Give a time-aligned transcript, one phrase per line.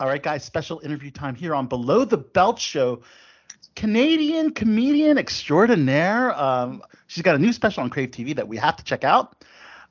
[0.00, 3.02] All right, guys, special interview time here on Below the Belt Show.
[3.74, 6.32] Canadian comedian extraordinaire.
[6.40, 9.44] Um, she's got a new special on Crave TV that we have to check out.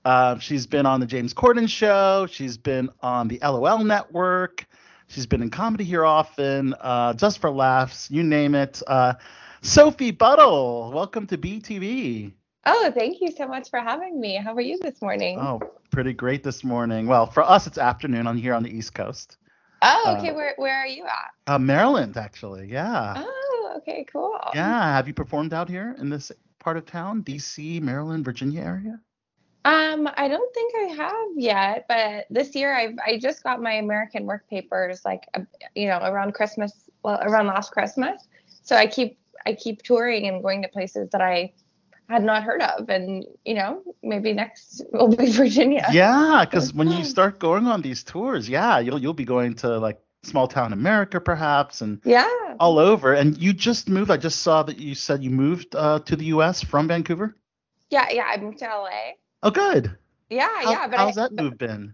[0.06, 2.26] Uh, she's been on the James Corden Show.
[2.32, 4.66] She's been on the LOL Network.
[5.08, 8.82] She's been in comedy here often, uh, just for laughs, you name it.
[8.88, 9.16] Uh,
[9.62, 12.32] Sophie Buttle, welcome to BTV.
[12.66, 14.38] Oh, thank you so much for having me.
[14.38, 15.38] How are you this morning?
[15.38, 15.60] Oh,
[15.92, 17.08] pretty great this morning.
[17.08, 19.36] Well, for us, it's afternoon on here on the East Coast.
[19.88, 20.30] Oh, okay.
[20.30, 21.54] Uh, where where are you at?
[21.54, 22.68] Uh, Maryland, actually.
[22.68, 23.16] Yeah.
[23.18, 24.40] Oh, okay, cool.
[24.54, 24.94] Yeah.
[24.94, 29.00] Have you performed out here in this part of town, D.C., Maryland, Virginia area?
[29.66, 33.74] Um, I don't think I have yet, but this year I've I just got my
[33.74, 35.42] American work papers like uh,
[35.76, 38.28] you know around Christmas, well around last Christmas.
[38.64, 41.54] So I keep I keep touring and going to places that I
[42.10, 42.90] had not heard of.
[42.90, 45.86] And you know maybe next will be virginia.
[45.92, 49.78] Yeah because when you start going on these tours yeah you'll you'll be going to
[49.78, 52.28] like small town america perhaps and yeah.
[52.60, 53.14] all over.
[53.14, 56.26] And you just moved i just saw that you said you moved uh, to the
[56.26, 57.36] us from vancouver?
[57.90, 58.90] Yeah yeah i moved to la
[59.44, 59.96] oh good.
[60.30, 61.94] Yeah How, yeah but how's I, that move been?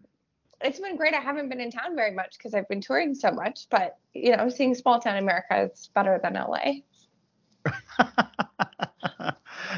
[0.66, 1.14] It's been great.
[1.14, 4.36] I haven't been in town very much because i've been touring so much but you
[4.36, 6.60] know seeing small town america is better than la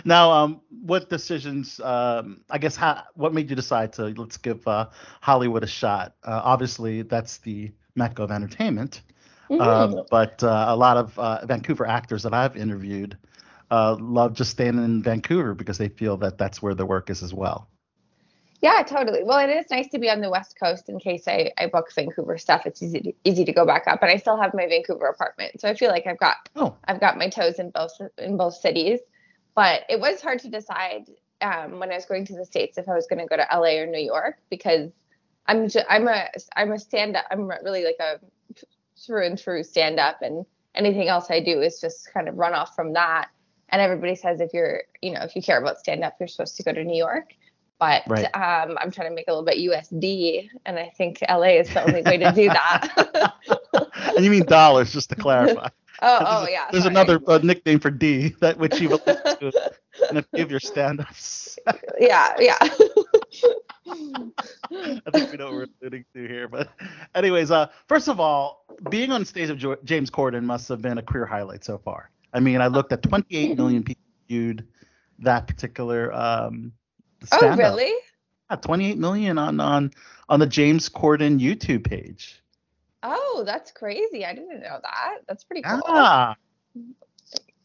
[0.06, 1.80] now, um, what decisions?
[1.80, 4.88] Um, I guess how, what made you decide to let's give uh,
[5.22, 6.16] Hollywood a shot?
[6.24, 9.02] Uh, obviously, that's the mecca of entertainment.
[9.50, 9.62] Mm-hmm.
[9.62, 13.18] Uh, but uh, a lot of uh, Vancouver actors that I've interviewed
[13.72, 17.24] uh, love just staying in Vancouver because they feel that that's where the work is
[17.24, 17.68] as well.
[18.62, 19.24] Yeah, totally.
[19.24, 21.92] Well, it is nice to be on the West Coast in case I, I book
[21.94, 22.66] Vancouver stuff.
[22.66, 25.60] It's easy to, easy to go back up, and I still have my Vancouver apartment,
[25.60, 26.76] so I feel like I've got oh.
[26.86, 29.00] I've got my toes in both in both cities.
[29.56, 31.06] But it was hard to decide
[31.42, 33.48] um, when I was going to the states if I was going to go to
[33.52, 34.92] LA or New York because
[35.48, 37.26] I'm just, I'm a I'm a stand up.
[37.32, 38.20] I'm really like a
[39.06, 42.54] through and through stand up, and anything else I do is just kind of run
[42.54, 43.30] off from that.
[43.70, 46.58] And everybody says if you're you know if you care about stand up, you're supposed
[46.58, 47.34] to go to New York.
[47.78, 48.26] But right.
[48.34, 51.84] um, I'm trying to make a little bit USD, and I think LA is the
[51.84, 53.36] only way to do that.
[54.16, 55.68] and you mean dollars, just to clarify.
[56.02, 56.68] Oh, oh yeah.
[56.72, 56.94] There's sorry.
[56.94, 59.72] another uh, nickname for D that which you alluded to
[60.10, 61.58] in a few of your stand-ups.
[62.00, 62.58] yeah, yeah.
[63.88, 66.70] I think we know what we're alluding to here, but
[67.14, 70.98] anyways, uh, first of all, being on stage of jo- James Corden must have been
[70.98, 72.10] a career highlight so far.
[72.34, 74.68] I mean, I looked at 28 million people viewed
[75.20, 76.74] that particular um.
[77.32, 77.94] Oh, really?
[78.52, 79.92] Yeah, 28 million on on
[80.30, 82.44] on the James Corden YouTube page.
[83.08, 84.26] Oh, that's crazy.
[84.26, 85.20] I didn't know that.
[85.28, 85.80] That's pretty cool.
[85.88, 86.34] Yeah.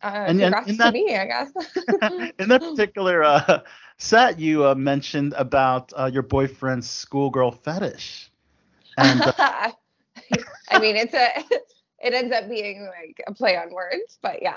[0.03, 1.51] Uh, and, and that, to me, I guess.
[2.39, 3.61] in that particular uh,
[3.97, 8.31] set, you uh, mentioned about uh, your boyfriend's schoolgirl fetish.
[8.99, 9.33] And, uh,
[10.71, 11.29] I mean, it's a.
[12.03, 14.57] It ends up being like a play on words, but yeah.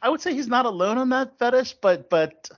[0.00, 2.48] I would say he's not alone on that fetish, but but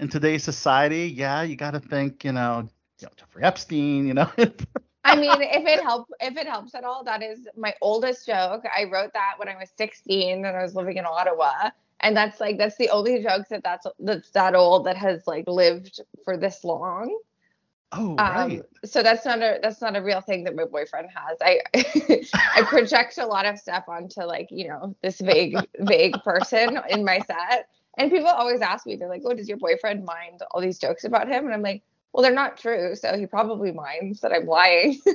[0.00, 2.68] in today's society, yeah, you got to think, you know,
[3.00, 4.30] you know, Jeffrey Epstein, you know.
[5.04, 8.64] I mean, if it helps, if it helps at all, that is my oldest joke.
[8.76, 11.70] I wrote that when I was 16 and I was living in Ottawa,
[12.00, 15.48] and that's like that's the only joke that that's that's that old that has like
[15.48, 17.16] lived for this long.
[17.92, 18.62] Oh, um, right.
[18.84, 21.38] So that's not a that's not a real thing that my boyfriend has.
[21.40, 21.60] I
[22.54, 27.04] I project a lot of stuff onto like you know this vague vague person in
[27.04, 30.60] my set, and people always ask me, they're like, "Oh, does your boyfriend mind all
[30.60, 31.82] these jokes about him?" And I'm like,
[32.18, 34.98] well, they're not true, so he probably minds that I'm lying.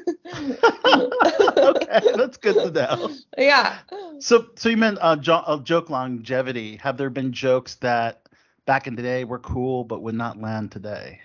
[1.57, 3.13] okay, that's good to know.
[3.37, 3.79] Yeah.
[4.19, 6.77] So, so you meant uh, jo- uh, joke longevity.
[6.77, 8.29] Have there been jokes that
[8.65, 11.19] back in the day were cool but would not land today?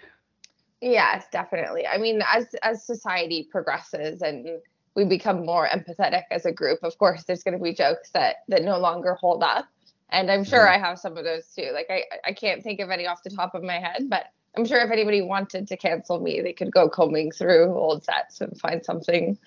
[0.81, 1.87] Yes, definitely.
[1.87, 4.49] I mean, as as society progresses and
[4.97, 8.39] we become more empathetic as a group, of course, there's going to be jokes that
[8.49, 9.69] that no longer hold up.
[10.11, 10.83] And I'm sure mm-hmm.
[10.83, 11.71] I have some of those too.
[11.73, 14.25] Like I I can't think of any off the top of my head, but
[14.59, 18.41] I'm sure if anybody wanted to cancel me, they could go combing through old sets
[18.41, 19.39] and find something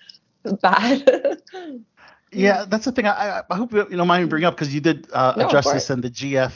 [0.62, 1.42] bad.
[2.32, 3.06] yeah, that's the thing.
[3.06, 5.70] I, I hope you don't mind me bringing up because you did uh, no, address
[5.70, 6.54] this in the GF,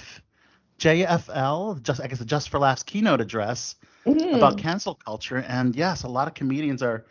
[0.78, 3.74] JFL, just I guess the Just for Laughs keynote address
[4.06, 4.34] mm-hmm.
[4.34, 5.44] about cancel culture.
[5.46, 7.04] And yes, a lot of comedians are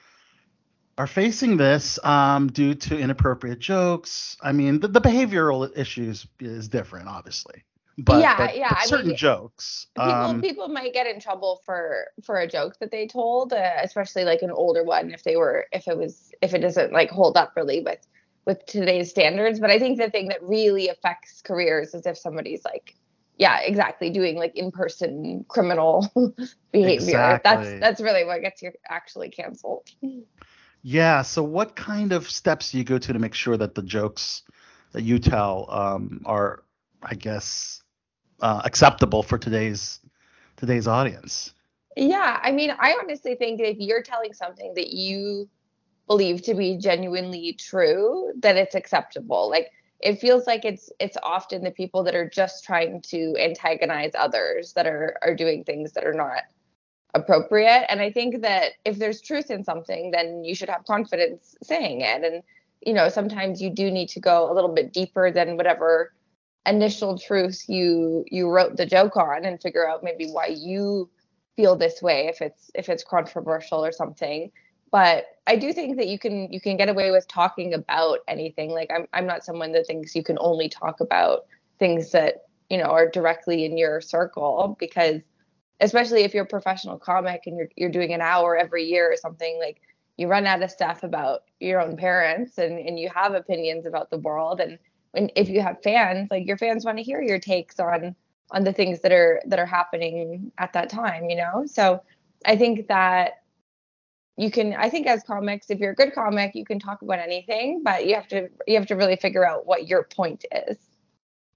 [0.97, 4.35] are facing this um, due to inappropriate jokes.
[4.41, 7.63] I mean, the, the behavioral issues is different, obviously.
[7.97, 8.69] But, yeah, but, yeah.
[8.69, 9.87] But certain I mean, jokes.
[9.95, 13.71] People um, people might get in trouble for for a joke that they told, uh,
[13.81, 17.09] especially like an older one if they were if it was if it doesn't like
[17.09, 18.05] hold up really with
[18.45, 19.59] with today's standards.
[19.59, 22.95] But I think the thing that really affects careers is if somebody's like
[23.37, 26.09] yeah, exactly, doing like in-person criminal
[26.71, 26.93] behavior.
[26.93, 27.41] Exactly.
[27.43, 29.89] That's that's really what gets you actually canceled.
[30.81, 31.21] Yeah.
[31.21, 34.43] So, what kind of steps do you go to to make sure that the jokes
[34.93, 36.63] that you tell um, are,
[37.03, 37.83] I guess,
[38.41, 39.99] uh, acceptable for today's
[40.57, 41.53] today's audience?
[41.97, 45.49] Yeah, I mean, I honestly think if you're telling something that you
[46.07, 49.49] believe to be genuinely true, that it's acceptable.
[49.49, 54.11] Like it feels like it's it's often the people that are just trying to antagonize
[54.17, 56.43] others that are are doing things that are not
[57.13, 61.55] appropriate and i think that if there's truth in something then you should have confidence
[61.63, 62.43] saying it and
[62.85, 66.13] you know sometimes you do need to go a little bit deeper than whatever
[66.65, 71.09] initial truth you you wrote the joke on and figure out maybe why you
[71.55, 74.51] feel this way if it's if it's controversial or something
[74.95, 78.71] but I do think that you can you can get away with talking about anything.
[78.71, 81.47] Like I'm I'm not someone that thinks you can only talk about
[81.79, 85.21] things that you know are directly in your circle because
[85.81, 89.17] especially if you're a professional comic and you're you're doing an hour every year or
[89.17, 89.81] something like
[90.15, 94.09] you run out of stuff about your own parents and and you have opinions about
[94.09, 94.79] the world and
[95.15, 98.15] when if you have fans like your fans want to hear your takes on
[98.51, 101.65] on the things that are that are happening at that time you know?
[101.65, 102.03] So
[102.45, 103.43] i think that
[104.37, 107.19] you can i think as comics if you're a good comic you can talk about
[107.19, 110.77] anything but you have to you have to really figure out what your point is.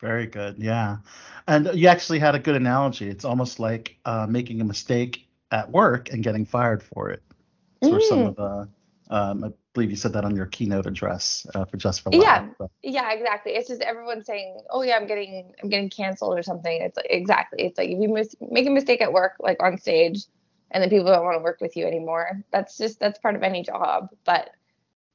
[0.01, 0.97] Very good yeah.
[1.47, 3.09] And you actually had a good analogy.
[3.09, 7.23] It's almost like uh, making a mistake at work and getting fired for it.
[7.81, 8.01] For mm.
[8.03, 8.69] some of the
[9.09, 12.47] um, believe you said that on your keynote address uh, for just for yeah
[12.83, 16.81] yeah exactly it's just everyone saying oh yeah i'm getting i'm getting canceled or something
[16.81, 19.77] it's like exactly it's like if you mis- make a mistake at work like on
[19.77, 20.25] stage
[20.71, 22.43] and then people don't want to work with you anymore.
[22.51, 24.09] That's just that's part of any job.
[24.25, 24.51] But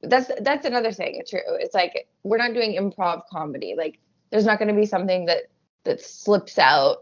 [0.01, 1.15] that's that's another thing.
[1.15, 1.39] It's true.
[1.45, 3.75] It's like we're not doing improv comedy.
[3.77, 3.99] Like
[4.31, 5.43] there's not going to be something that
[5.83, 6.97] that slips out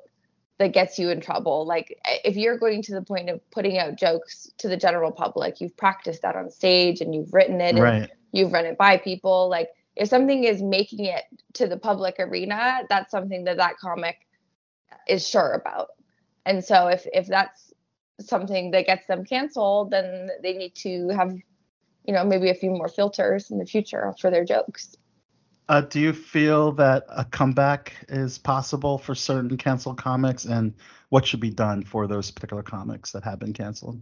[0.59, 1.65] that gets you in trouble.
[1.65, 5.59] Like if you're going to the point of putting out jokes to the general public,
[5.59, 7.93] you've practiced that on stage and you've written it right.
[7.93, 9.49] and you've run it by people.
[9.49, 11.23] Like if something is making it
[11.53, 14.27] to the public arena, that's something that that comic
[15.07, 15.89] is sure about.
[16.45, 17.73] And so if if that's
[18.19, 21.33] something that gets them canceled, then they need to have,
[22.05, 24.95] you know, maybe a few more filters in the future for their jokes.
[25.69, 30.73] Uh, do you feel that a comeback is possible for certain canceled comics, and
[31.09, 34.01] what should be done for those particular comics that have been canceled?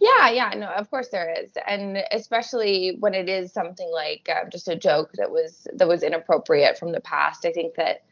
[0.00, 4.48] Yeah, yeah, no, of course there is, and especially when it is something like uh,
[4.50, 7.44] just a joke that was that was inappropriate from the past.
[7.44, 8.02] I think that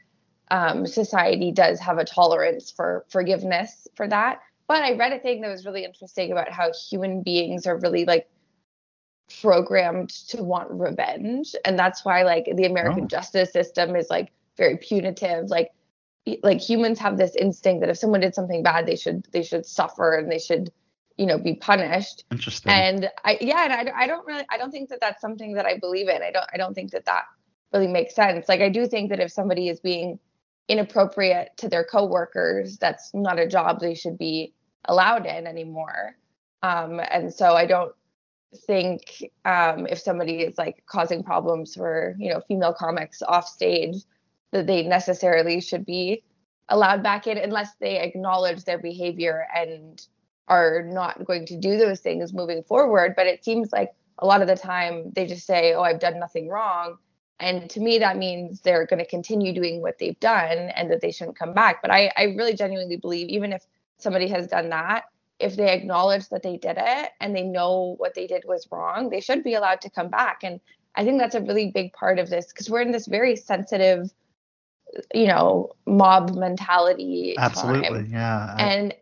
[0.52, 4.40] um, society does have a tolerance for forgiveness for that.
[4.68, 8.04] But I read a thing that was really interesting about how human beings are really
[8.04, 8.28] like
[9.40, 11.54] programmed to want revenge.
[11.64, 13.08] And that's why like the American oh.
[13.08, 15.50] justice system is like very punitive.
[15.50, 15.70] Like
[16.42, 19.66] like humans have this instinct that if someone did something bad, they should they should
[19.66, 20.70] suffer and they should
[21.16, 22.24] you know be punished.
[22.30, 22.72] Interesting.
[22.72, 25.66] And I yeah, and I, I don't really I don't think that that's something that
[25.66, 26.22] I believe in.
[26.22, 27.24] I don't I don't think that that
[27.72, 28.48] really makes sense.
[28.48, 30.18] Like I do think that if somebody is being
[30.68, 34.54] inappropriate to their coworkers, that's not a job they should be
[34.84, 36.16] allowed in anymore.
[36.62, 37.92] Um, and so I don't
[38.56, 43.96] think um, if somebody is like causing problems for you know female comics off stage
[44.52, 46.22] that they necessarily should be
[46.68, 50.06] allowed back in unless they acknowledge their behavior and
[50.48, 53.14] are not going to do those things moving forward.
[53.16, 56.18] But it seems like a lot of the time they just say oh i've done
[56.18, 56.96] nothing wrong.
[57.38, 61.00] And to me that means they're going to continue doing what they've done and that
[61.00, 61.82] they shouldn't come back.
[61.82, 63.64] But i, I really genuinely believe even if
[63.98, 65.04] somebody has done that,
[65.40, 69.08] if they acknowledge that they did it and they know what they did was wrong,
[69.08, 70.40] they should be allowed to come back.
[70.42, 70.60] And
[70.94, 74.10] I think that's a really big part of this because we're in this very sensitive,
[75.14, 77.34] you know, mob mentality.
[77.38, 78.08] Absolutely, time.
[78.10, 78.54] yeah.
[78.56, 78.62] I...
[78.62, 78.94] And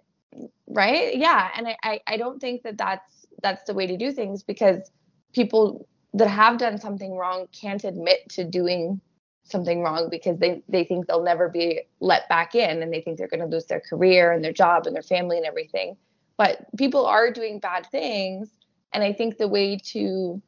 [0.68, 4.12] right, yeah, and I, I I don't think that that's that's the way to do
[4.12, 4.90] things because
[5.33, 9.00] people that have done something wrong can't admit to doing
[9.45, 13.16] something wrong because they they think they'll never be let back in and they think
[13.18, 15.97] they're going to lose their career and their job and their family and everything
[16.38, 18.49] but people are doing bad things
[18.92, 20.40] and i think the way to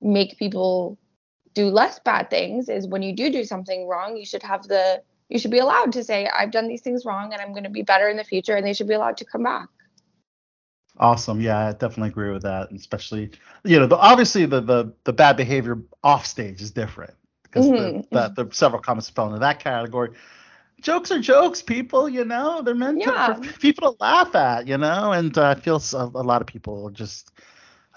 [0.00, 0.96] make people
[1.54, 5.02] do less bad things is when you do do something wrong you should have the
[5.28, 7.70] you should be allowed to say i've done these things wrong and i'm going to
[7.70, 9.68] be better in the future and they should be allowed to come back
[11.00, 11.40] Awesome.
[11.40, 12.72] Yeah, I definitely agree with that.
[12.72, 13.30] especially,
[13.64, 17.14] you know, the, obviously the, the the bad behavior off stage is different
[17.44, 18.00] because mm-hmm.
[18.12, 20.10] the, the, the, several comments fell into that category.
[20.80, 22.08] Jokes are jokes, people.
[22.08, 23.34] You know, they're meant yeah.
[23.34, 24.66] to, for people to laugh at.
[24.66, 27.32] You know, and uh, I feel a, a lot of people just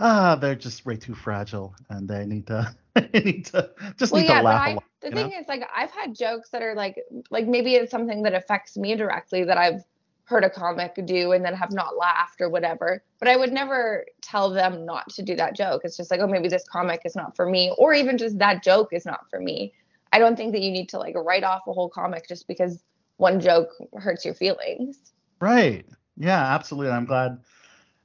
[0.01, 4.21] ah, they're just way too fragile, and they need to they need to just well,
[4.21, 4.83] need yeah, to laugh I, a lot.
[5.01, 5.39] The thing know?
[5.39, 6.99] is, like, I've had jokes that are like,
[7.31, 9.83] like maybe it's something that affects me directly that I've
[10.25, 13.03] heard a comic do and then have not laughed or whatever.
[13.19, 15.81] But I would never tell them not to do that joke.
[15.83, 18.63] It's just like, oh, maybe this comic is not for me, or even just that
[18.63, 19.73] joke is not for me.
[20.11, 22.83] I don't think that you need to like write off a whole comic just because
[23.17, 25.13] one joke hurts your feelings.
[25.39, 25.85] Right.
[26.17, 26.91] Yeah, absolutely.
[26.91, 27.39] I'm glad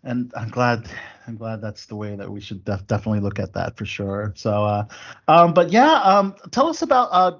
[0.04, 0.88] and I'm glad
[1.26, 4.32] I'm glad that's the way that we should def- definitely look at that for sure.
[4.36, 4.84] So uh
[5.28, 7.38] um but yeah, um tell us about uh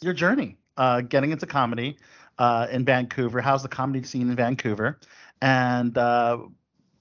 [0.00, 1.98] your journey uh getting into comedy
[2.40, 3.40] uh, in Vancouver.
[3.40, 4.98] How's the comedy scene in Vancouver?
[5.42, 6.38] And uh,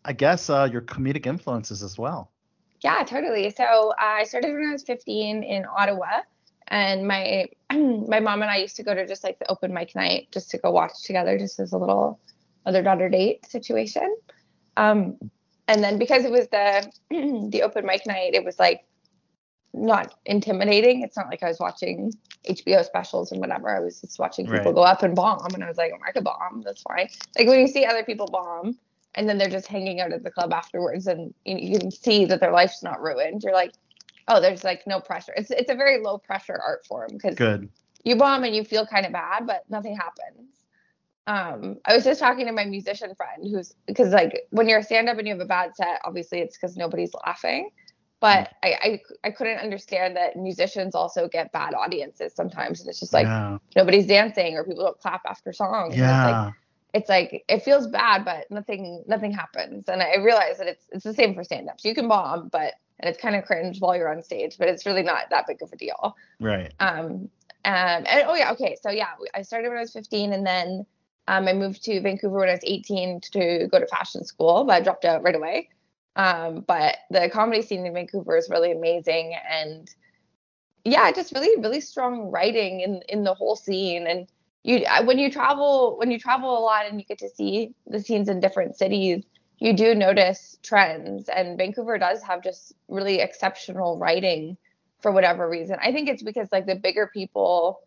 [0.03, 2.31] I guess uh, your comedic influences as well.
[2.81, 3.49] Yeah, totally.
[3.49, 6.21] So I started when I was 15 in Ottawa,
[6.69, 9.95] and my my mom and I used to go to just like the open mic
[9.95, 12.19] night just to go watch together, just as a little
[12.65, 14.15] mother daughter date situation.
[14.77, 15.17] Um,
[15.67, 16.91] and then because it was the
[17.49, 18.85] the open mic night, it was like
[19.73, 21.01] not intimidating.
[21.01, 22.13] It's not like I was watching
[22.47, 23.75] HBO specials and whatever.
[23.75, 24.75] I was just watching people right.
[24.75, 26.63] go up and bomb, and I was like, oh, I could bomb.
[26.63, 27.09] That's fine.
[27.37, 28.77] Like when you see other people bomb,
[29.15, 32.25] and then they're just hanging out at the club afterwards, and you, you can see
[32.25, 33.43] that their life's not ruined.
[33.43, 33.73] You're like,
[34.29, 35.33] oh, there's like no pressure.
[35.35, 37.69] It's it's a very low pressure art form because good.
[38.03, 40.47] You bomb and you feel kind of bad, but nothing happens.
[41.27, 44.83] Um, I was just talking to my musician friend who's because like when you're a
[44.83, 47.71] stand up and you have a bad set, obviously it's because nobody's laughing
[48.19, 52.99] but I, I, I couldn't understand that musicians also get bad audiences sometimes and it's
[52.99, 53.57] just like yeah.
[53.75, 56.07] nobody's dancing or people don't clap after songs yeah.
[56.13, 56.53] It's like,
[56.91, 61.03] it's like it feels bad but nothing nothing happens and i realize that it's it's
[61.03, 64.11] the same for stand-ups you can bomb but and it's kind of cringe while you're
[64.11, 67.29] on stage but it's really not that big of a deal right um
[67.65, 70.85] and, and oh yeah okay so yeah i started when i was 15 and then
[71.27, 74.73] um, i moved to vancouver when i was 18 to go to fashion school but
[74.73, 75.69] i dropped out right away
[76.19, 79.89] um, but the comedy scene in Vancouver is really amazing, and
[80.83, 84.05] yeah, just really really strong writing in in the whole scene.
[84.05, 84.27] And
[84.63, 88.01] you when you travel when you travel a lot and you get to see the
[88.01, 89.23] scenes in different cities,
[89.59, 91.29] you do notice trends.
[91.29, 94.57] And Vancouver does have just really exceptional writing
[95.01, 95.77] for whatever reason.
[95.81, 97.81] I think it's because like the bigger people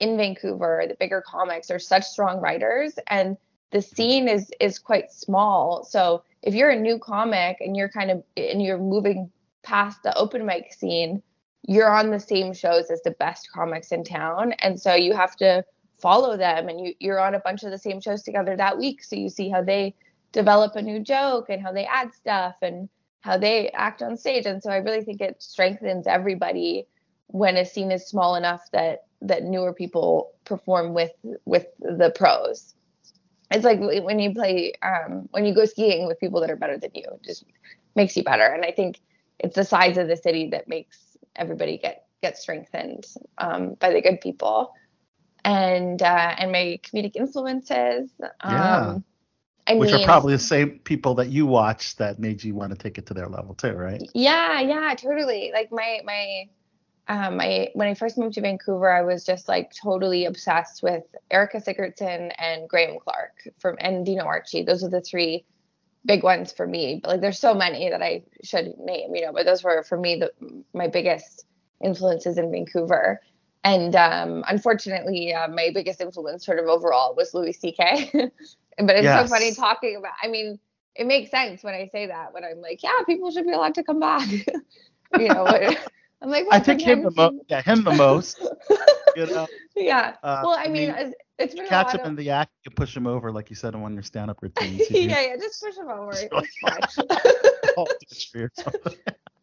[0.00, 3.36] in Vancouver, the bigger comics are such strong writers, and
[3.70, 5.84] the scene is is quite small.
[5.84, 9.30] So if you're a new comic and you're kind of and you're moving
[9.62, 11.22] past the open mic scene,
[11.62, 14.52] you're on the same shows as the best comics in town.
[14.60, 15.64] And so you have to
[15.98, 19.02] follow them and you, you're on a bunch of the same shows together that week.
[19.02, 19.94] So you see how they
[20.34, 22.90] develop a new joke and how they add stuff and
[23.22, 24.44] how they act on stage.
[24.44, 26.86] And so I really think it strengthens everybody
[27.28, 31.12] when a scene is small enough that that newer people perform with
[31.46, 32.74] with the pros
[33.50, 36.78] it's like when you play um, when you go skiing with people that are better
[36.78, 37.44] than you it just
[37.96, 39.00] makes you better and i think
[39.38, 43.06] it's the size of the city that makes everybody get get strengthened
[43.38, 44.72] um, by the good people
[45.44, 48.10] and uh, and my comedic influences
[48.44, 48.98] yeah.
[49.66, 52.72] I Which mean, are probably the same people that you watch that made you want
[52.72, 54.02] to take it to their level too, right?
[54.12, 55.52] Yeah, yeah, totally.
[55.54, 56.48] Like my my
[57.08, 61.04] um, I when I first moved to Vancouver, I was just like totally obsessed with
[61.30, 64.62] Erica Sigurdsson and Graham Clark from and Dino Archie.
[64.64, 65.44] Those are the three
[66.04, 67.00] big ones for me.
[67.02, 69.98] But like there's so many that I should name, you know, but those were for
[69.98, 70.32] me the
[70.74, 71.46] my biggest
[71.82, 73.20] influences in Vancouver.
[73.64, 78.10] And um, unfortunately, uh, my biggest influence sort of overall was Louis C.K.
[78.12, 78.30] but
[78.90, 79.28] it's yes.
[79.28, 80.12] so funny talking about.
[80.22, 80.58] I mean,
[80.94, 82.34] it makes sense when I say that.
[82.34, 84.28] When I'm like, yeah, people should be allowed to come back.
[85.18, 85.46] you know.
[86.22, 87.44] I'm like, I think him the most.
[87.48, 88.40] Yeah, him the most.
[89.16, 89.46] you know?
[89.76, 90.14] Yeah.
[90.22, 92.06] Uh, well, I mean, I mean it's been catch him of...
[92.06, 92.52] in the act.
[92.64, 94.82] You push him over, like you said in one of your stand-up routines.
[94.90, 96.12] yeah, yeah, just push him over.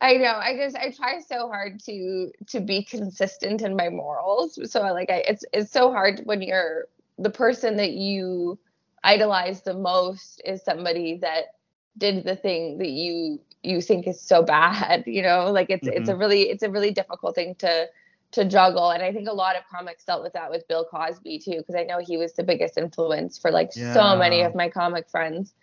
[0.01, 0.33] I know.
[0.33, 4.60] I just I try so hard to to be consistent in my morals.
[4.71, 6.88] So like I it's it's so hard when you're
[7.19, 8.57] the person that you
[9.03, 11.55] idolize the most is somebody that
[11.98, 15.98] did the thing that you you think is so bad you know like it's mm-hmm.
[15.98, 16.21] it's a mm-hmm.
[16.21, 17.88] really it's a really difficult thing to
[18.32, 21.40] to juggle and i think a lot of comics dealt with that with bill cosby
[21.40, 23.94] too because i know he was the biggest influence for like yeah.
[23.94, 25.54] so many of my comic friends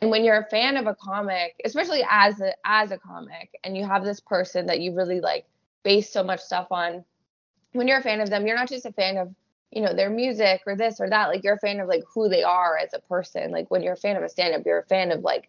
[0.00, 3.76] and when you're a fan of a comic especially as a as a comic and
[3.76, 5.46] you have this person that you really like
[5.82, 7.04] base so much stuff on
[7.72, 9.34] when you're a fan of them you're not just a fan of
[9.70, 12.28] you know their music or this or that like you're a fan of like who
[12.28, 14.86] they are as a person like when you're a fan of a stand-up you're a
[14.86, 15.48] fan of like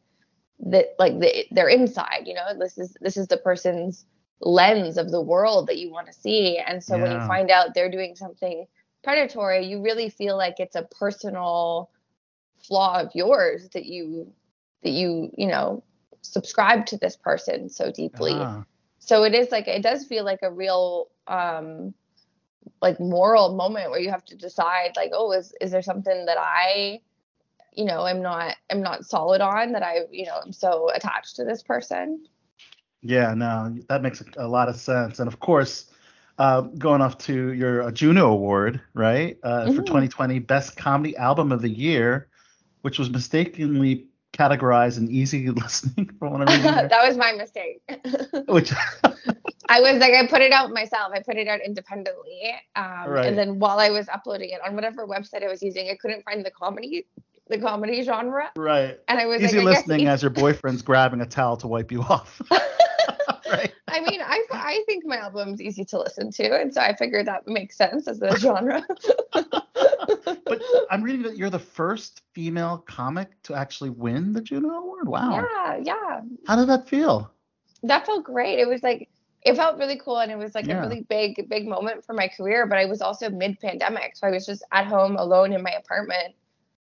[0.60, 4.06] that like the, they're inside you know this is this is the person's
[4.42, 7.04] lens of the world that you want to see and so yeah.
[7.04, 8.66] when you find out they're doing something
[9.04, 11.90] predatory you really feel like it's a personal
[12.60, 14.32] flaw of yours that you
[14.84, 15.84] that you you know
[16.22, 18.34] subscribe to this person so deeply.
[18.34, 18.62] Uh-huh.
[19.00, 21.94] So it is like it does feel like a real um
[22.82, 26.38] like moral moment where you have to decide like oh is is there something that
[26.40, 27.02] I
[27.74, 31.38] you know I'm not I'm not solid on that I you know I'm so attached
[31.38, 32.26] to this person.
[33.02, 35.20] Yeah, no, that makes a lot of sense.
[35.20, 35.88] And of course,
[36.38, 39.38] uh, going off to your uh, Juno Award, right?
[39.44, 39.76] Uh, mm-hmm.
[39.76, 42.28] For 2020 Best Comedy Album of the Year,
[42.82, 46.64] which was mistakenly categorized in easy listening for one reason.
[46.64, 47.82] that was my mistake.
[48.48, 48.74] which
[49.70, 51.12] I was like, I put it out myself.
[51.14, 52.54] I put it out independently.
[52.76, 53.26] Um, right.
[53.26, 56.24] And then while I was uploading it on whatever website I was using, I couldn't
[56.24, 57.06] find the comedy
[57.48, 58.50] the comedy genre.
[58.56, 58.98] Right.
[59.10, 62.02] And I was easy like, listening as your boyfriend's grabbing a towel to wipe you
[62.02, 62.42] off.
[63.52, 63.74] Right.
[63.88, 67.28] I mean, I I think my album's easy to listen to, and so I figured
[67.28, 68.84] that makes sense as a genre.
[69.34, 75.08] but I'm reading that you're the first female comic to actually win the Juno Award.
[75.08, 75.32] Wow.
[75.32, 76.22] Yeah, yeah.
[76.48, 77.32] How did that feel?
[77.84, 78.60] That felt great.
[78.60, 79.10] It was like
[79.44, 80.78] it felt really cool and it was like yeah.
[80.78, 84.28] a really big big moment for my career but i was also mid pandemic so
[84.28, 86.36] i was just at home alone in my apartment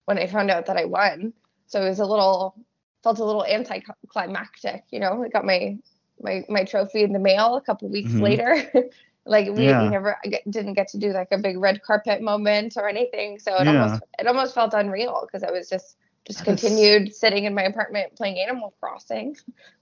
[0.05, 1.33] when i found out that i won
[1.67, 2.55] so it was a little
[3.03, 5.77] felt a little anticlimactic you know i got my
[6.21, 8.21] my my trophy in the mail a couple weeks mm-hmm.
[8.21, 8.71] later.
[9.25, 9.83] like we, yeah.
[9.83, 10.17] we never
[10.49, 13.39] didn't get to do like a big red carpet moment or anything.
[13.39, 13.83] So it yeah.
[13.83, 18.15] almost it almost felt unreal because I was just just continued sitting in my apartment
[18.15, 19.35] playing Animal Crossing.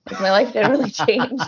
[0.09, 1.41] Like my life didn't really change.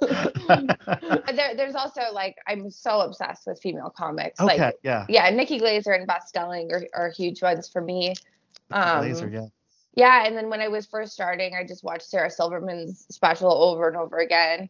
[1.34, 4.40] there, there's also like I'm so obsessed with female comics.
[4.40, 5.06] Okay, like yeah.
[5.08, 8.14] Yeah, Nikki Glazer and Beth Stelling are, are huge ones for me.
[8.70, 9.46] Um, Glazer, yeah
[9.96, 13.88] yeah, and then when I was first starting, I just watched Sarah Silverman's special over
[13.88, 14.68] and over again.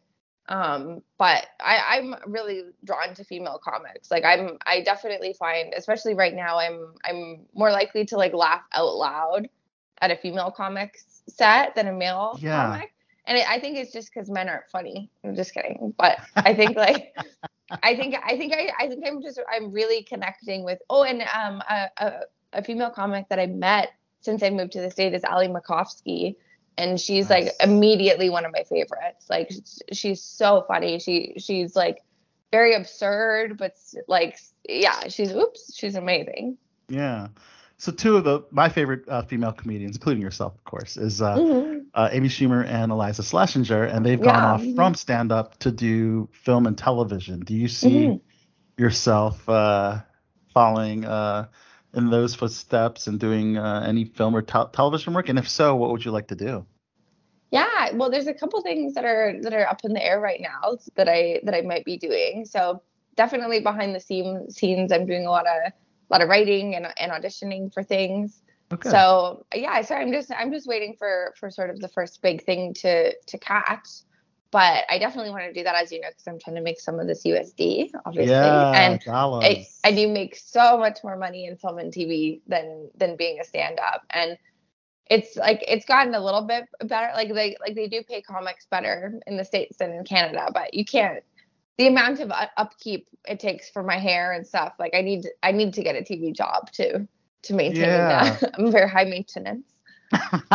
[0.49, 4.12] Um, but I, I'm really drawn to female comics.
[4.12, 8.62] Like I'm, I definitely find, especially right now, I'm, I'm more likely to like laugh
[8.73, 9.49] out loud
[10.00, 12.64] at a female comics set than a male yeah.
[12.64, 12.95] comic.
[13.26, 15.11] And it, I think it's just because men aren't funny.
[15.25, 17.16] I'm just kidding, but I think like,
[17.83, 20.78] I think, I think I, I think I'm just, I'm really connecting with.
[20.88, 22.12] Oh, and um, a, a,
[22.52, 23.90] a female comic that I met
[24.26, 26.37] since I moved to the state is Ali Macofsky.
[26.76, 27.47] And she's nice.
[27.47, 29.25] like immediately one of my favorites.
[29.30, 29.50] Like
[29.92, 30.99] she's so funny.
[30.99, 32.02] She she's like
[32.52, 33.73] very absurd, but
[34.08, 36.58] like yeah, she's oops, she's amazing.
[36.91, 37.28] Yeah.
[37.78, 41.36] So two of the my favorite uh, female comedians, including yourself, of course, is uh,
[41.36, 41.78] mm-hmm.
[41.95, 44.52] uh, Amy Schumer and Eliza Schlesinger, and they've gone yeah.
[44.52, 44.75] off mm-hmm.
[44.75, 47.41] from stand up to do film and television.
[47.41, 48.82] Do you see mm-hmm.
[48.82, 50.00] yourself uh,
[50.52, 51.49] following uh,
[51.97, 55.28] in those footsteps and doing uh, any film or te- television work?
[55.28, 56.67] And if so, what would you like to do?
[57.50, 60.41] Yeah, well, there's a couple things that are that are up in the air right
[60.41, 62.45] now that I that I might be doing.
[62.45, 62.82] So
[63.15, 65.75] definitely behind the scene scenes, I'm doing a lot of a
[66.11, 68.43] lot of writing and, and auditioning for things.
[68.73, 68.91] Okay.
[68.91, 72.45] So yeah, so I'm just I'm just waiting for for sort of the first big
[72.45, 73.89] thing to to catch
[74.50, 76.80] but I definitely want to do that as you know because I'm trying to make
[76.80, 78.32] some of this USD, obviously.
[78.32, 82.89] Yeah, and I, I do make so much more money in film and TV than
[82.97, 84.39] than being a stand-up, and
[85.09, 87.13] it's like it's gotten a little bit better.
[87.15, 90.75] Like they like they do pay comics better in the states than in Canada, but
[90.75, 91.23] you can't.
[91.78, 95.52] The amount of upkeep it takes for my hair and stuff, like I need I
[95.52, 97.06] need to get a TV job to
[97.43, 98.39] to maintain yeah.
[98.41, 98.54] that.
[98.59, 99.75] I'm very high maintenance.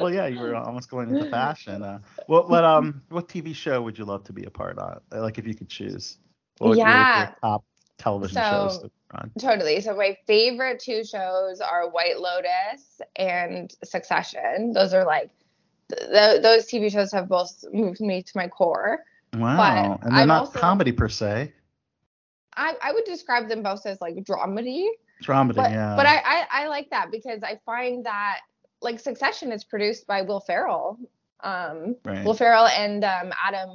[0.00, 1.82] well, yeah, you were almost going into fashion.
[1.82, 5.02] Uh, what, what, um, what TV show would you love to be a part of?
[5.10, 6.18] Like, if you could choose.
[6.58, 7.32] What yeah.
[7.42, 7.64] top
[7.98, 9.30] television so, shows to run?
[9.38, 9.80] Totally.
[9.80, 14.72] So my favorite two shows are White Lotus and Succession.
[14.72, 15.30] Those are like,
[15.90, 19.00] th- those TV shows have both moved me to my core.
[19.34, 19.98] Wow.
[20.02, 21.52] and they're I'm not also, comedy per se.
[22.56, 24.86] I, I would describe them both as like dramedy.
[25.22, 25.94] Dramedy, but, yeah.
[25.96, 28.40] But I, I, I like that because I find that
[28.82, 30.98] like Succession is produced by Will Ferrell,
[31.40, 32.24] um, right.
[32.24, 33.70] Will Ferrell and um, Adam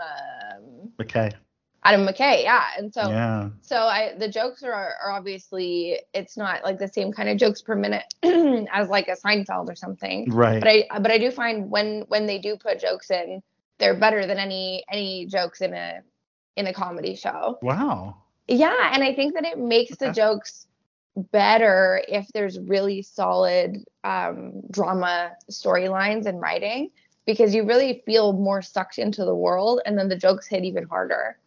[0.00, 1.32] um, McKay.
[1.82, 3.48] Adam McKay, yeah, and so yeah.
[3.62, 7.62] so I the jokes are are obviously it's not like the same kind of jokes
[7.62, 8.04] per minute
[8.70, 10.60] as like a Seinfeld or something, right?
[10.60, 13.42] But I but I do find when when they do put jokes in,
[13.78, 16.00] they're better than any any jokes in a
[16.56, 17.58] in a comedy show.
[17.62, 18.16] Wow.
[18.46, 20.66] Yeah, and I think that it makes the jokes
[21.16, 26.90] better if there's really solid um, drama storylines and writing
[27.26, 30.84] because you really feel more sucked into the world and then the jokes hit even
[30.84, 31.38] harder.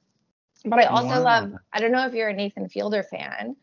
[0.66, 1.24] But I also wow.
[1.24, 3.56] love, I don't know if you're a Nathan Fielder fan,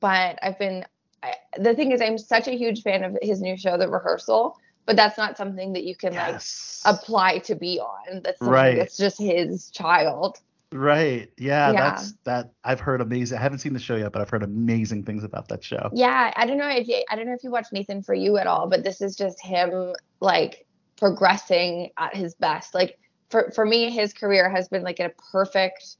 [0.00, 0.84] but I've been,
[1.22, 4.56] I, the thing is, I'm such a huge fan of his new show, The Rehearsal,
[4.86, 6.82] but that's not something that you can yes.
[6.84, 8.22] like apply to be on.
[8.22, 8.76] That's right.
[8.76, 10.38] that's just his child.
[10.72, 11.30] Right.
[11.36, 14.30] Yeah, yeah, that's that I've heard amazing I haven't seen the show yet, but I've
[14.30, 15.90] heard amazing things about that show.
[15.92, 18.36] Yeah, I don't know if you I don't know if you watch Nathan for You
[18.38, 22.72] at all, but this is just him like progressing at his best.
[22.72, 22.98] Like
[23.30, 25.96] for for me, his career has been like a perfect.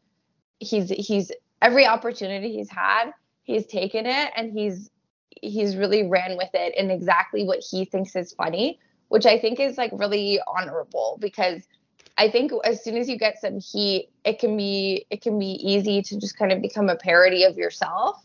[0.60, 3.10] He's he's every opportunity he's had,
[3.42, 4.90] he's taken it and he's
[5.42, 8.78] he's really ran with it in exactly what he thinks is funny,
[9.08, 11.62] which I think is like really honorable because
[12.20, 15.52] I think as soon as you get some heat, it can be it can be
[15.52, 18.22] easy to just kind of become a parody of yourself.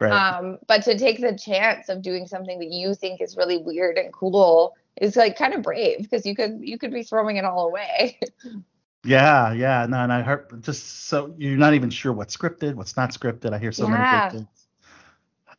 [0.00, 0.10] Right.
[0.10, 3.98] Um, but to take the chance of doing something that you think is really weird
[3.98, 7.44] and cool is like kind of brave because you could you could be throwing it
[7.44, 8.18] all away.
[9.04, 9.84] yeah, yeah.
[9.86, 13.52] No, and I heard just so you're not even sure what's scripted, what's not scripted.
[13.52, 13.90] I hear so yeah.
[13.90, 14.66] many good things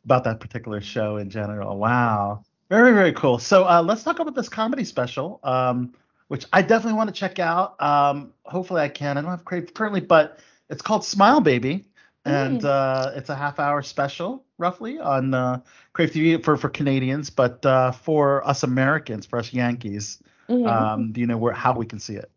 [0.04, 1.78] about that particular show in general.
[1.78, 2.42] Wow.
[2.70, 3.38] Very, very cool.
[3.38, 5.38] So uh, let's talk about this comedy special.
[5.44, 5.94] Um,
[6.28, 7.80] which I definitely want to check out.
[7.82, 9.18] Um, hopefully I can.
[9.18, 10.38] I don't have Crave currently, but
[10.70, 11.86] it's called Smile Baby,
[12.24, 12.64] and mm.
[12.64, 15.60] uh, it's a half hour special roughly on uh,
[15.92, 20.66] Crave TV for for Canadians, but uh, for us Americans, for us Yankees, mm-hmm.
[20.66, 22.30] um, do you know where how we can see it?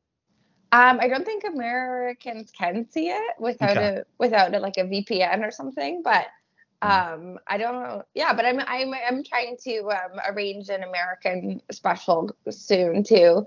[0.74, 3.98] Um, I don't think Americans can see it without okay.
[3.98, 6.28] a without a, like a VPN or something, but
[6.82, 6.90] hmm.
[6.90, 8.04] um, I don't know.
[8.14, 13.46] Yeah, but I'm I'm I'm trying to um, arrange an American special soon too.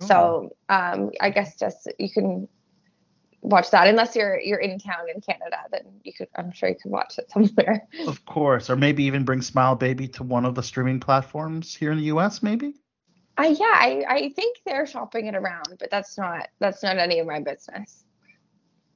[0.00, 2.48] So um, I guess just you can
[3.40, 6.76] watch that unless you're you're in town in Canada, then you could I'm sure you
[6.80, 7.86] can watch it somewhere.
[8.06, 11.92] Of course, or maybe even bring Smile Baby to one of the streaming platforms here
[11.92, 12.42] in the U.S.
[12.42, 12.74] Maybe.
[13.36, 17.18] Uh, yeah, I, I think they're shopping it around, but that's not that's not any
[17.18, 18.04] of my business.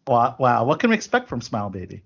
[0.07, 0.65] Wow, wow.
[0.65, 2.03] What can we expect from Smile Baby?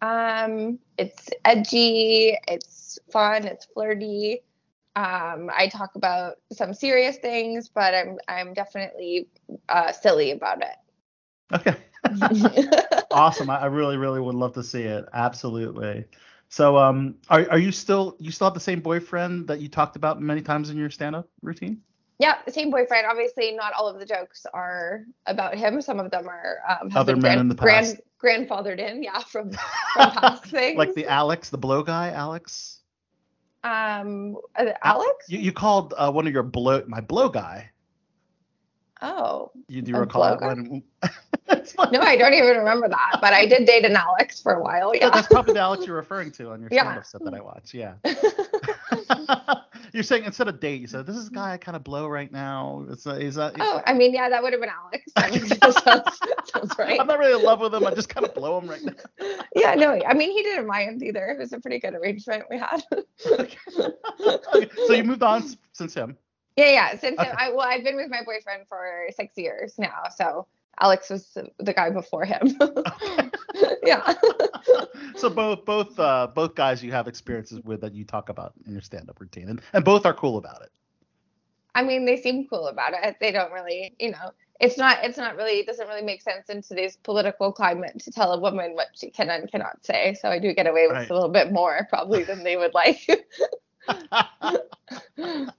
[0.00, 4.42] Um, it's edgy, it's fun, it's flirty.
[4.96, 9.28] Um, I talk about some serious things, but I'm I'm definitely
[9.68, 10.76] uh, silly about it.
[11.52, 11.76] Okay.
[13.10, 13.50] awesome.
[13.50, 15.06] I, I really, really would love to see it.
[15.12, 16.04] Absolutely.
[16.48, 19.96] So, um, are are you still you still have the same boyfriend that you talked
[19.96, 21.80] about many times in your stand-up routine?
[22.18, 23.06] Yeah, the same boyfriend.
[23.08, 25.82] Obviously, not all of the jokes are about him.
[25.82, 27.96] Some of them are um, have other been men grand, in the past.
[28.18, 30.76] Grand, grandfathered in, yeah, from from past things.
[30.78, 32.73] Like the Alex, the blow guy, Alex.
[33.64, 35.26] Um, uh, Alex.
[35.28, 37.70] You, you called uh, one of your blow my blow guy.
[39.02, 39.50] Oh.
[39.68, 40.82] You do recall when?
[41.02, 43.18] no, I don't even remember that.
[43.20, 44.94] But I did date an Alex for a while.
[44.94, 45.10] Yeah.
[45.10, 47.02] that's probably the Alex you're referring to on your stand-up yeah.
[47.02, 47.74] set that I watch.
[47.74, 47.94] Yeah.
[49.92, 51.36] you're saying instead of date, you said this is a mm-hmm.
[51.36, 52.86] guy I kind of blow right now.
[52.90, 53.54] Is that, is that?
[53.58, 55.12] Oh, I mean, yeah, that would have been Alex.
[55.16, 56.18] I mean, sounds,
[56.52, 57.00] sounds right.
[57.00, 57.86] I'm not really in love with him.
[57.86, 58.92] I just kind of blow him right now.
[59.56, 61.26] yeah, no, I mean, he didn't mind either.
[61.30, 62.82] It was a pretty good arrangement we had.
[63.26, 63.58] okay.
[64.54, 64.70] okay.
[64.86, 66.16] So you moved on since him.
[66.56, 66.98] Yeah, yeah.
[66.98, 67.32] Since okay.
[67.36, 70.46] I well, I've been with my boyfriend for six years now, so
[70.80, 72.56] Alex was the guy before him.
[73.86, 74.14] Yeah.
[75.16, 78.72] so both both uh, both guys you have experiences with that you talk about in
[78.72, 80.70] your stand-up routine, and, and both are cool about it.
[81.74, 83.16] I mean, they seem cool about it.
[83.20, 86.48] They don't really, you know, it's not it's not really it doesn't really make sense
[86.48, 90.14] in today's political climate to tell a woman what she can and cannot say.
[90.20, 91.10] So I do get away with right.
[91.10, 93.06] a little bit more probably than they would like.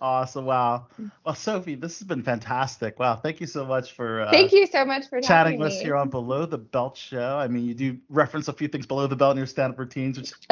[0.00, 0.44] awesome.
[0.44, 0.86] Wow.
[1.24, 2.98] Well, Sophie, this has been fantastic.
[2.98, 3.16] Wow.
[3.16, 5.96] Thank you so much for uh, Thank you so much for chatting with us here
[5.96, 7.38] on Below the Belt show.
[7.38, 10.18] I mean, you do reference a few things below the belt in your stand-up routines,
[10.18, 10.36] which, is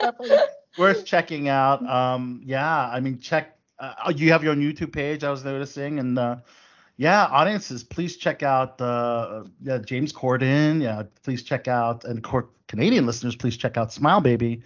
[0.00, 0.36] definitely
[0.78, 1.84] worth checking out.
[1.86, 5.98] Um, yeah, I mean, check uh, you have your own YouTube page, I was noticing,
[5.98, 6.36] and uh,
[6.96, 10.82] yeah, audiences, please check out uh, yeah, James Corden.
[10.82, 12.26] Yeah, please check out, and
[12.68, 14.62] Canadian listeners, please check out Smile Baby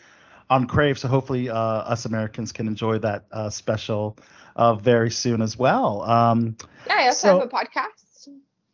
[0.50, 0.98] on Crave.
[0.98, 4.18] So hopefully, uh, us Americans can enjoy that uh, special
[4.56, 6.02] uh, very soon as well.
[6.02, 8.28] Um, yeah, I also so, have a podcast.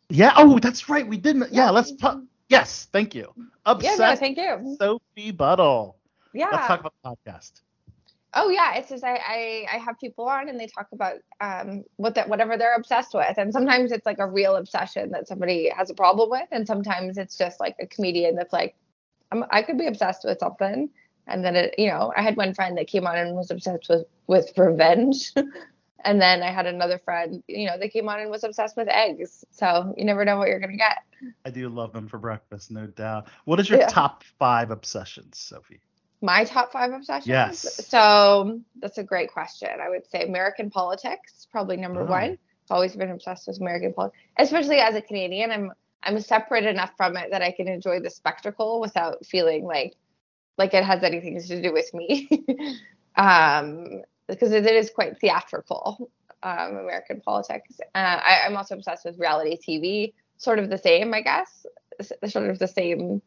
[0.08, 0.32] Yeah.
[0.36, 1.06] Oh, that's right.
[1.06, 1.52] We didn't.
[1.52, 1.70] Yeah.
[1.70, 1.92] Let's.
[1.92, 2.88] Po- yes.
[2.92, 3.32] Thank you.
[3.64, 4.00] Obsessed.
[4.00, 4.10] Yeah.
[4.10, 4.76] No, thank you.
[4.80, 5.96] Sophie Buttle.
[6.32, 6.48] Yeah.
[6.50, 7.62] Let's talk about the podcast.
[8.38, 11.84] Oh yeah, it's just I, I, I have people on and they talk about um
[11.96, 15.70] what that whatever they're obsessed with, and sometimes it's like a real obsession that somebody
[15.74, 18.74] has a problem with, and sometimes it's just like a comedian that's like,
[19.32, 20.90] I'm, I could be obsessed with something,
[21.26, 23.88] and then it you know i had one friend that came on and was obsessed
[23.88, 25.32] with with revenge.
[26.04, 28.86] And then i had another friend you know that came on and was obsessed with
[28.86, 29.44] eggs.
[29.50, 30.98] So you never know what you're gonna get.
[31.44, 33.26] I do love them for breakfast no doubt.
[33.44, 33.88] What is your yeah.
[33.88, 35.80] top five obsessions sophie?
[36.22, 37.26] My top five obsessions?
[37.26, 37.86] Yes.
[37.86, 39.68] So that's a great question.
[39.82, 42.06] I would say american politics probably number oh.
[42.06, 42.30] one.
[42.30, 42.38] I've
[42.70, 45.72] always been obsessed with american politics especially as a canadian i'm
[46.04, 49.94] i'm separate enough from it that i can enjoy the spectacle without feeling like
[50.58, 52.28] like it has anything to do with me
[53.16, 56.10] um, because it is quite theatrical
[56.42, 61.14] um, american politics uh, I, i'm also obsessed with reality tv sort of the same
[61.14, 61.66] i guess
[62.26, 63.22] sort of the same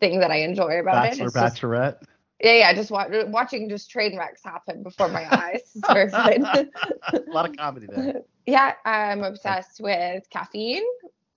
[0.00, 1.96] thing that i enjoy about Bachelor, it bachelorette
[2.42, 5.60] Yeah, yeah, just wa- watching just train wrecks happen before my eyes.
[5.76, 6.44] It's very fun.
[6.44, 8.22] a lot of comedy there.
[8.46, 10.82] Yeah, I'm obsessed with caffeine.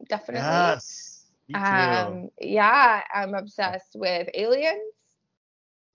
[0.10, 0.41] Definitely.
[0.41, 1.25] Yes.
[1.53, 4.94] Um, yeah, I'm obsessed with aliens.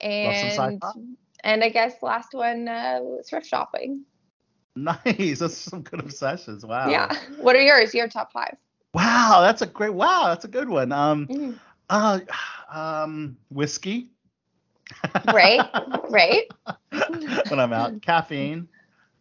[0.00, 0.82] And
[1.44, 4.04] and I guess last one uh, thrift shopping.
[4.76, 5.40] Nice.
[5.40, 6.64] That's some good obsessions.
[6.64, 6.90] Wow.
[6.90, 7.12] Yeah.
[7.40, 7.92] What are yours?
[7.92, 8.56] Your top five?
[8.94, 9.92] Wow, that's a great.
[9.92, 10.92] Wow, that's a good one.
[10.92, 11.58] Um, Mm.
[11.90, 12.20] uh,
[12.72, 14.10] um, whiskey.
[15.32, 15.60] Right.
[16.10, 16.44] right.
[17.48, 18.68] when I'm out, caffeine.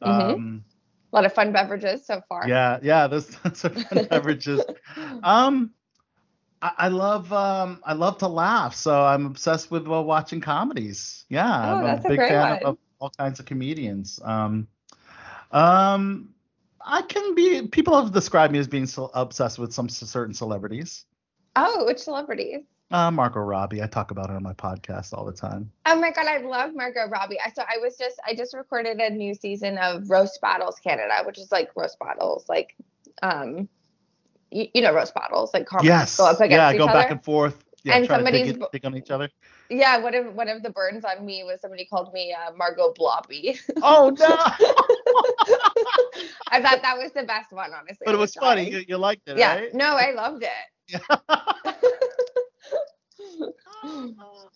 [0.03, 0.33] Mhm.
[0.33, 0.63] Um,
[1.11, 2.47] A lot of fun beverages so far.
[2.47, 3.07] yeah, yeah.
[3.07, 4.65] Those those are fun beverages.
[5.23, 5.71] Um,
[6.61, 11.25] I, I love um, I love to laugh, so I'm obsessed with uh, watching comedies.
[11.29, 12.63] Yeah, Oh, I'm that's a a big great fan one.
[12.63, 14.19] of all kinds of comedians.
[14.23, 14.67] Um,
[15.51, 16.33] um,
[16.85, 17.67] I can be.
[17.67, 21.05] People have described me as being so obsessed with some certain celebrities.
[21.55, 22.61] Oh, which celebrities?
[22.91, 23.83] Uh, Margot Robbie.
[23.83, 25.71] I talk about her on my podcast all the time.
[25.85, 27.37] Oh my god, I love Margot Robbie.
[27.43, 31.13] I so I was just I just recorded a new season of Roast Battles Canada,
[31.25, 32.75] which is like roast battles, like
[33.21, 33.69] um
[34.51, 36.17] you, you know roast battles, like comedies Yes.
[36.17, 36.93] go up against yeah, each go other.
[36.93, 37.63] back and forth.
[37.83, 39.29] Yeah, And try to somebody's it- on each other.
[39.69, 42.91] Yeah, one of one of the burns on me was somebody called me uh, Margot
[42.93, 43.59] Blobby.
[43.83, 44.25] Oh no!
[46.51, 48.03] I thought that was the best one, honestly.
[48.05, 48.63] but it was funny.
[48.63, 48.73] dying.
[48.73, 49.73] You, you liked it, yeah, right?
[49.73, 50.99] no, I loved it.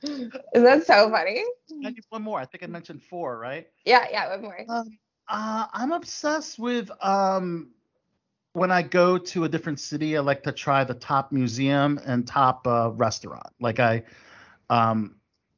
[0.04, 1.44] Is that so funny?
[1.86, 2.40] I need one more.
[2.40, 3.68] I think I mentioned four, right?
[3.86, 4.60] Yeah, yeah, one more.
[4.68, 7.72] Um, uh, I'm obsessed with um,
[8.54, 12.26] when I go to a different city, I like to try the top museum and
[12.26, 13.48] top uh, restaurant.
[13.60, 14.04] Like I,
[14.70, 15.16] um,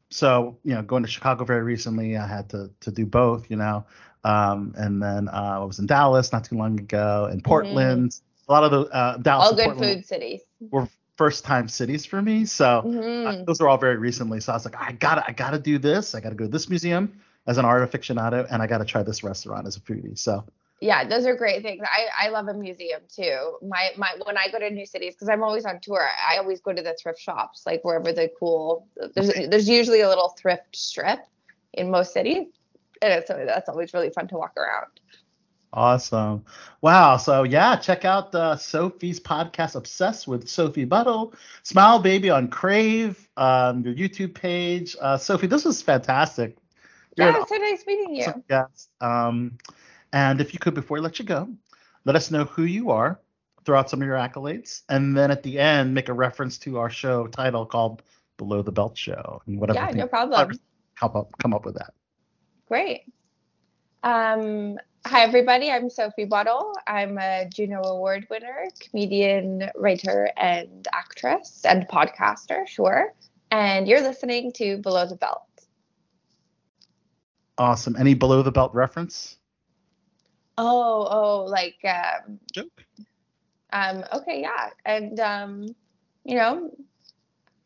[0.09, 3.49] so you know, going to Chicago very recently, I had to to do both.
[3.51, 3.85] You know,
[4.23, 8.19] um, and then uh, I was in Dallas not too long ago, and Portland.
[8.47, 10.41] A lot of the uh, Dallas All good Portland food cities.
[10.71, 12.45] were first time cities for me.
[12.45, 12.83] So.
[12.85, 13.45] Mhm.
[13.45, 14.39] those are all very recently.
[14.39, 16.13] So I was like, I gotta, I gotta do this.
[16.13, 19.23] I gotta go to this museum as an art aficionado, and I gotta try this
[19.23, 20.17] restaurant as a foodie.
[20.17, 20.43] So
[20.81, 21.81] Yeah, those are great things.
[21.85, 23.57] I, I love a museum too.
[23.61, 26.59] My my when I go to new cities because I'm always on tour, I always
[26.61, 28.87] go to the thrift shops, like wherever the cool.
[29.15, 31.19] There's there's usually a little thrift strip
[31.73, 32.47] in most cities,
[33.01, 34.87] and it's that's always really fun to walk around.
[35.73, 36.45] awesome,
[36.81, 37.17] wow.
[37.17, 41.33] So yeah, check out uh, Sophie's podcast, Obsessed with Sophie Buttle,
[41.63, 44.95] Smile Baby on Crave, um, your YouTube page.
[45.01, 46.57] Uh, Sophie, this was fantastic.
[47.15, 48.43] You're Yeah, so nice meeting you.
[48.49, 48.89] Yes.
[49.01, 49.57] Um,
[50.13, 51.49] and if you could, before I let you go,
[52.05, 53.19] let us know who you are,
[53.65, 56.77] throw out some of your accolades, and then at the end, make a reference to
[56.77, 58.03] our show title called
[58.37, 59.79] Below the Belt Show and whatever.
[59.79, 60.51] Yeah, no problem.
[60.99, 61.93] Come up, come up with that.
[62.67, 63.03] Great.
[64.03, 65.71] Um, hi, everybody.
[65.71, 66.73] I'm Sophie Buttle.
[66.87, 73.13] I'm a Juno Award winner, comedian, writer, and actress, and podcaster, sure.
[73.51, 75.41] And you're listening to Below the Belt.
[77.57, 77.95] Awesome.
[77.97, 79.37] Any below the belt reference?
[80.57, 82.85] Oh, oh, like, um, Joke.
[83.73, 84.69] um, okay, yeah.
[84.85, 85.75] And, um,
[86.23, 86.71] you know,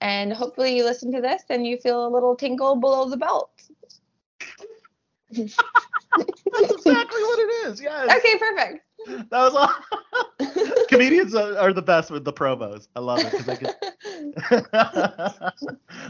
[0.01, 3.51] and hopefully you listen to this and you feel a little tingle below the belt.
[5.31, 7.81] That's exactly what it is.
[7.81, 8.09] Yes.
[8.17, 8.83] Okay, perfect.
[9.07, 9.73] That was all.
[10.89, 12.87] Comedians are, are the best with the promos.
[12.95, 13.75] I love it because I get.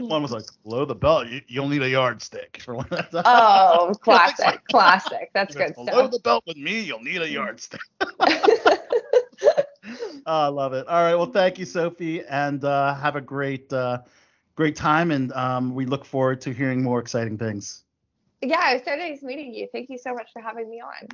[0.00, 1.26] one was like below the bell.
[1.26, 2.88] You, you'll need a yardstick for one.
[3.12, 5.30] oh, classic, classic.
[5.34, 6.10] That's good below stuff.
[6.10, 7.80] the belt with me, you'll need a yardstick.
[10.26, 10.86] Oh, I love it.
[10.86, 11.14] All right.
[11.14, 13.98] Well, thank you, Sophie, and uh, have a great, uh,
[14.54, 15.10] great time.
[15.10, 17.84] And um, we look forward to hearing more exciting things.
[18.42, 19.68] yeah, it was so nice meeting you.
[19.72, 21.08] Thank you so much for having me on.